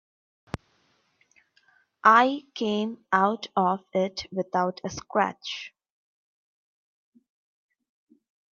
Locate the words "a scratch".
4.83-5.75